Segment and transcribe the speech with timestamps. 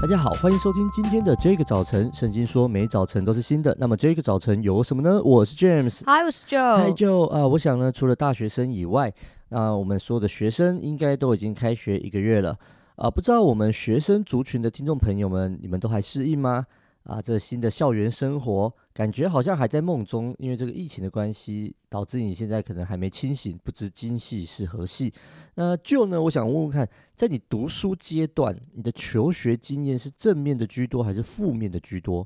[0.00, 2.10] 大家好，欢迎收听今天的这个早晨。
[2.14, 5.22] 圣经说每早晨都是新的，那么这个早晨有什么呢？
[5.22, 9.12] 我是 James，嗨，我是 Joe，嗨 Joe 啊，我想呢，除了大学生以外，
[9.50, 12.52] 那、呃、我们所有的学生应该都已经开学一个月了
[12.96, 16.64] 啊、呃，不知道我们学生族群的听众朋友们，你们都还适应吗？
[17.10, 18.72] 啊，这新的校园生活。
[18.92, 25.12] 感觉好像还在梦中，因为这个疫情的关系，导致你现在可能还没清醒，不知今夕是何夕。
[25.56, 32.24] 那就呢，我想问问看，在你读书阶段，你的求学经验是正面的居多，还是负面的居多？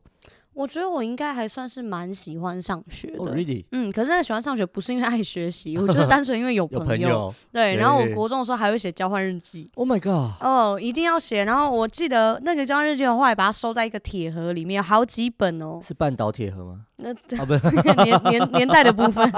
[0.54, 3.18] 我觉得我应该还算是蛮喜欢上学的。
[3.18, 3.64] Oh, really?
[3.72, 6.84] 嗯，可是那喜欢上学不是因为爱学习，我觉得单纯因为有 朋友。
[6.84, 9.68] 有朋友对，然后我 国中的时候还会写交换日记。
[9.74, 10.40] Oh my god！
[10.40, 11.44] 哦，一定要写。
[11.44, 15.80] 然后我记得那个交换日记的话，还把它收在一个铁盒里面，有好几本哦。
[15.82, 16.82] 是半岛铁盒吗？
[16.98, 19.28] 那啊， 不是年年年代的部分。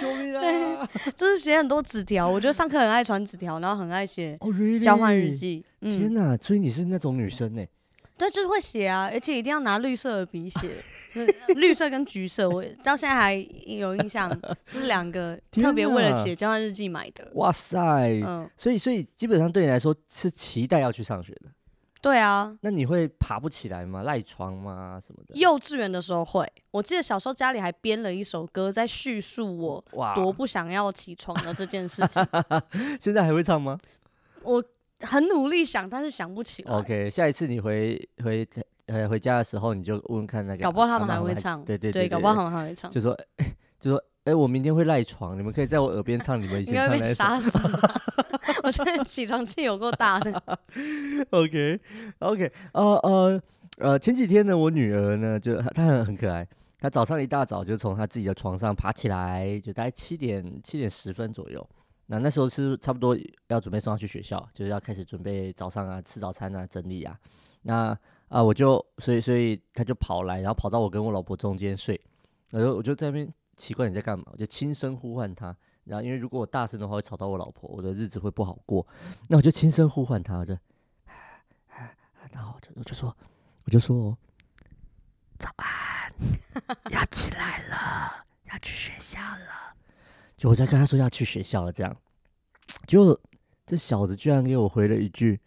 [0.00, 0.88] 救命啊！
[1.16, 4.36] 就是写很多纸条，我觉得上课很爱传纸条，然后很爱写
[4.82, 5.64] 交换日记。
[5.80, 5.96] Oh, really?
[5.96, 6.36] 嗯、天哪！
[6.38, 7.62] 所以你是那种女生呢？
[8.16, 10.70] 对，就是会写啊，而且一定要拿绿色的笔写，
[11.56, 13.34] 绿色跟橘色，我到现在还
[13.66, 14.30] 有印象，
[14.68, 17.28] 这是两个特别为了写交换日记买的。
[17.34, 21.50] 哇塞，嗯，所以所以基本上对你来说是期待要去上学的。
[22.00, 24.04] 对啊，那你会爬不起来吗？
[24.04, 25.00] 赖床吗？
[25.04, 25.34] 什么的？
[25.34, 29.84] 幼稚园的时候会，我记得小时候家里还编了一首歌在叙述我
[30.14, 32.24] 多不想要起床的这件事情。
[33.00, 33.76] 现在还会唱吗？
[34.42, 34.62] 我。
[35.04, 36.72] 很努力想，但是想不起来。
[36.72, 38.46] OK，下一次你回回
[38.86, 41.64] 呃回家的时候，你就问问看那个，搞不好他们还会唱。
[41.64, 42.90] 对对对，搞不好他们还会唱。
[42.90, 47.14] 就说，欸、 就说，哎、欸，我明天会赖床，你们可以在我耳边唱你们以前 唱的那首。
[47.14, 47.50] 杀死
[48.64, 50.42] 我现在起床气有够大的。
[51.30, 51.78] OK
[52.20, 53.42] OK，呃呃
[53.78, 56.46] 呃，前几天呢，我女儿呢，就她很很可爱，
[56.80, 61.66] 她早上一大早就从她自己的床上爬起来，就大概七点七点十分左右。
[62.06, 63.16] 那那时候是差不多
[63.48, 67.18] 要准备送他去学校，就是要开始准备早上啊吃早餐啊整理啊。
[67.62, 72.00] 那啊我就所以所以他就跑来，然后跑到我跟我老婆中间睡。
[72.50, 75.56] 然后我就在那边奇怪你在干嘛，我就轻声呼唤他。
[75.84, 78.86] 然后因为如果我大声的话会吵到我老婆，我的日子会不好过。
[79.28, 80.56] 那我就轻声呼唤他，我就，
[82.32, 83.16] 然后我就我就说
[83.64, 84.16] 我就说
[85.38, 86.12] 早安，
[86.90, 89.74] 要起来了，要去学校了。
[90.36, 91.96] 就我在跟他说要去学校了，这样，
[92.86, 93.18] 就
[93.66, 95.40] 这小子居然给我回了一句：“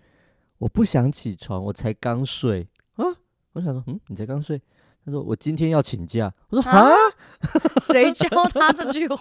[0.60, 3.06] 我不想起床，我才刚睡啊！”
[3.54, 4.62] 我想说：“嗯，你才刚睡？”
[5.06, 6.92] 他说：“我今天要请假。”我说：“啊，
[7.82, 9.18] 谁教他这句话？”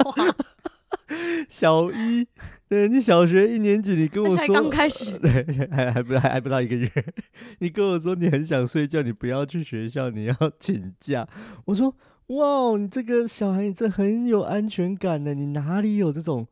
[1.48, 2.26] 小一，
[2.68, 6.90] 对，你小学一年级，你跟我说刚开始， 对，还还不还还不到一个月，
[7.60, 11.28] 你跟我说你很想睡觉，你不要去学校，你要请假。
[11.66, 11.94] 我说。
[12.30, 15.32] 哇，你这个小孩，你这很有安全感呢。
[15.32, 16.44] 你哪里有这种、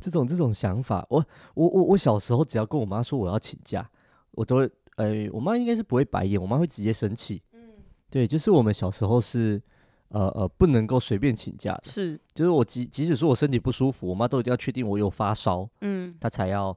[0.00, 1.06] 这种、这种想法？
[1.10, 1.24] 我、
[1.54, 3.88] 我、我、我小时候只要跟我妈说我要请假，
[4.32, 7.42] 我都会，呃，我妈应该是不会白眼，我妈会直接生气。
[7.52, 7.60] 嗯，
[8.08, 9.60] 对，就是我们小时候是，
[10.08, 11.82] 呃呃，不能够随便请假的。
[11.84, 16.76] 是，就是我即即使说我身体不舒服，我妈都一定要确定我有发烧，嗯，她才要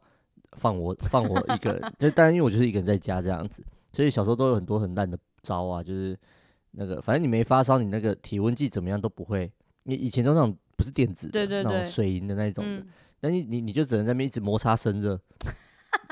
[0.57, 1.93] 放我放我一个人。
[1.97, 6.17] 就当然因为我就是一个人在家这样子，所以小时候都有很多很烂的招啊，就是。
[6.75, 9.47] 那个，反正你没发烧，你那个体温计怎么样都不会。
[9.83, 12.85] 你以前都那种不是电子的，对对对，那种水银的那种的，那、
[13.29, 15.19] 嗯、你你你就只能在那边一直摩擦生热，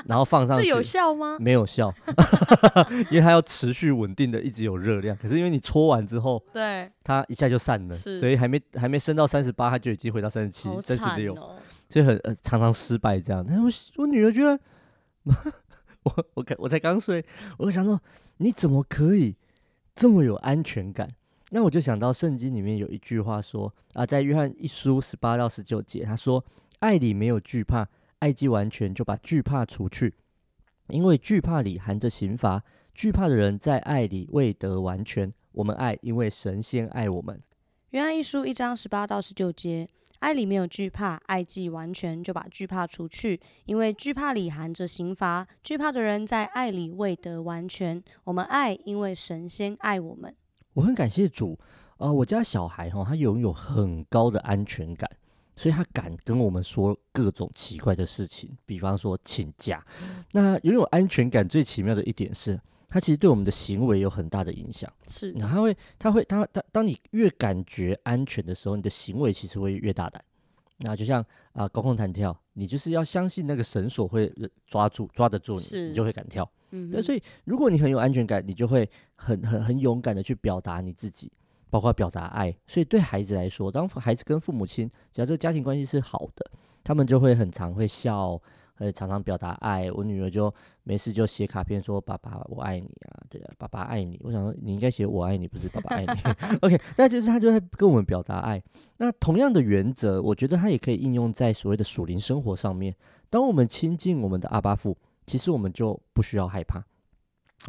[0.06, 0.62] 然后放上去。
[0.64, 1.36] 这有效吗？
[1.38, 1.92] 没有效，
[3.10, 5.16] 因为它要持续稳定的一直有热量。
[5.16, 11.34] 可是因为你搓完之后，对，它一下就散了，所以还没还没升到三十八，它就已经回到三十七、三十六，
[11.88, 13.44] 所以很呃常常失败这样。
[13.46, 13.62] 但是
[13.96, 14.58] 我我女儿居然，
[16.02, 17.24] 我我我才刚睡，
[17.58, 18.00] 我就想说
[18.38, 19.36] 你怎么可以？
[19.94, 21.06] 这么有安全感，
[21.50, 26.42] 那我就想到圣经里面有一句话说啊，在约翰一书十八到十九节，他说
[26.82, 27.88] ：“爱里没有惧怕，
[28.18, 30.14] 爱既完全，就把惧怕除去，
[30.88, 35.32] 因为惧怕里含着刑罚，惧怕的人在爱里未得完全。
[35.52, 37.40] 我们爱，因为神先爱我们。”
[37.90, 39.86] 约翰一书一章十八到十九节。
[40.18, 45.46] 爱里没有惧怕，爱既完全，就把惧怕除去，因为惧怕里含着刑罚。
[45.62, 48.02] 惧怕的人在爱里未得完全。
[48.24, 50.34] 我们爱，因为神先爱我们。
[50.74, 51.56] 我很感谢主，
[51.98, 55.08] 呃，我家小孩哈，他拥有很高的安全感，
[55.56, 59.84] 所以他敢跟我们说各种奇怪的事情，比方说请假。
[60.32, 70.22] 那拥有安全感最奇妙的一点是，他其实对我们的行为有很大的影响，是，他会，他会，他他，当你越感觉安全的时候，你的行为其实会越大胆。
[70.78, 71.22] 那就像
[71.52, 74.32] 啊、呃，高空弹跳，你就是要相信那个绳索会
[74.66, 76.50] 抓住，抓得住你，你就会敢跳。
[76.70, 81.30] 嗯，那所以如果你很有安全感，你就会很很很勇敢的去表达你自己，
[81.72, 82.54] 包括表达爱。
[82.66, 86.50] 所以对孩子来说，当孩子跟父母亲，只要这个家庭关系是好的，
[86.84, 88.38] 他们就会很常会笑。
[88.74, 89.92] 会常常表达爱。
[89.92, 90.52] 我女儿就
[90.82, 94.18] 没事就写卡片说：“爸爸，我爱你啊！”对啊，爸爸爱你。
[94.24, 96.12] 我想说，你应该写“我爱你”，不是“爸爸爱你”。
[96.62, 98.60] OK，那就是他就在跟我们表达爱。
[98.96, 102.92] 那同样的原则，我觉得他也可以应用在所谓的属灵生活上面。
[103.30, 104.96] 当我们亲近我们的阿爸父，
[105.26, 106.82] 其实我们就不需要害怕。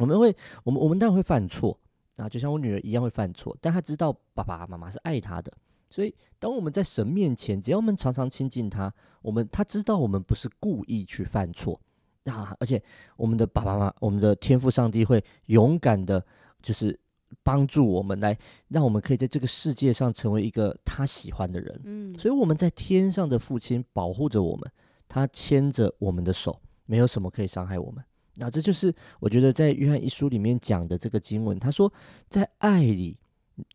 [0.00, 0.34] 我们会，
[0.64, 1.78] 我们我们当然会犯错
[2.16, 5.52] 啊，就像我女儿一样会犯错，但她知道爸爸妈妈是爱她的。
[5.90, 11.80] 所以，当我们在神面前，只要我们常常亲近他，我们他知道我们不是故意去犯错
[12.24, 12.82] 啊，而且
[13.16, 16.24] 我们的爸爸妈妈，我们的天父上帝会勇敢的，
[16.60, 16.98] 就是
[17.44, 18.36] 帮助我们来，
[18.66, 21.80] 让我们可以在这个世界上成为一个他喜欢的人。
[21.84, 24.68] 嗯，所以我们在天上的父亲保护着我们，
[25.06, 28.04] 他牵着我们的手，没有什么可以伤害我们。
[28.36, 31.92] 那这就是我觉得在约翰一书里面讲的这个经文，他说
[32.28, 33.18] 在爱里。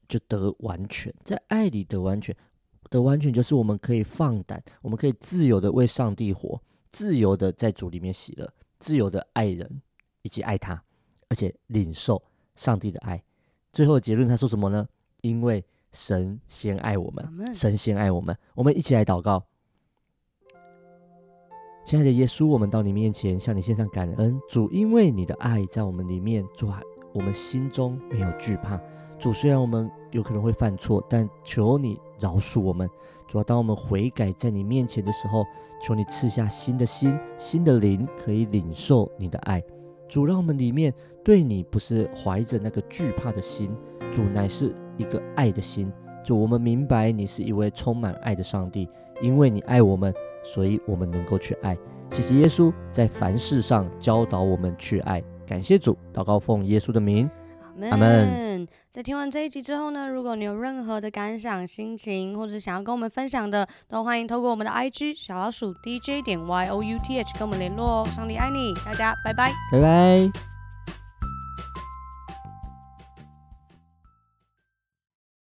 [0.10, 2.36] 就得完全，在爱里得完全，
[2.90, 6.62] 得完全就是我们可以放胆，我们可以自由的为上帝活，
[6.92, 9.82] 自由的在主里面喜乐，自由的爱人
[10.24, 10.84] 以及爱他，
[11.30, 12.22] 而且领受
[12.56, 13.24] 上帝的爱。
[13.72, 14.86] 最后的结论他说什么呢？
[15.22, 15.64] 因为
[15.94, 18.38] 神先爱我们，神先爱我们。
[18.56, 19.48] 我们一起来祷告，
[21.90, 26.72] 亲爱的耶稣，我们到你面前向你献上感恩，主，因为你的爱在我们里面，主，
[27.12, 28.80] 我们心中没有惧怕。
[29.18, 32.88] 主，虽然我们有可能会犯错，但求你饶恕我们。
[33.28, 35.44] 主要当我们悔改在你面前的时候，
[35.82, 39.60] 求你赐下新的心、新的灵，可以领受你的爱。
[40.08, 40.94] 主，让我们里面
[41.24, 43.76] 对你不是怀着那个惧怕的心，
[44.14, 45.92] 主乃是一个爱的心。
[46.24, 48.88] 主，我们明白你是一位充满爱的上帝，
[49.24, 50.14] 因为你爱我们，
[50.44, 51.78] 所以我们能够去爱。
[52.12, 55.24] 谢谢耶稣在凡事上教导我们去爱。
[55.48, 57.30] 感谢主，祷告奉耶稣的名。
[57.90, 58.68] 阿门。
[58.92, 68.08] 在听完这一集之后呢，如果你有任何的感想、心情，或者想要跟我们分享的，都欢迎透过我们的 IG 小老鼠 DJ 点 YOUTH 跟我们联络哦。
[68.12, 70.59] 上帝爱你，大家拜拜，拜拜。